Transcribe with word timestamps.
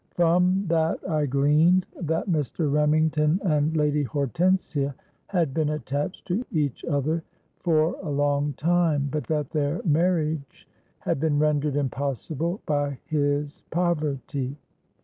From 0.15 0.65
that 0.67 1.07
I 1.07 1.27
gleaned 1.27 1.85
that 2.01 2.27
Mr. 2.27 2.73
Remington 2.73 3.39
and 3.45 3.77
Lady 3.77 4.01
Hortensia 4.03 4.95
had 5.27 5.53
been 5.53 5.69
attached 5.69 6.25
to 6.29 6.43
each 6.51 6.83
other 6.85 7.23
for 7.59 7.95
a 8.01 8.09
long 8.09 8.53
time; 8.53 9.09
but 9.11 9.25
that 9.25 9.51
their 9.51 9.79
marriage 9.85 10.67
had 11.01 11.19
been 11.19 11.37
rendered 11.37 11.75
impossible 11.75 12.61
by 12.65 12.97
his 13.05 13.63
poverty. 13.69 14.57